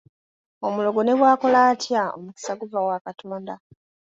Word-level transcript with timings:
Omulogo 0.65 0.99
ne 1.03 1.13
bw’akola 1.19 1.59
atya, 1.71 2.03
omukisa 2.17 2.51
guva 2.59 2.79
wa 2.87 2.97
Katonda. 3.05 3.55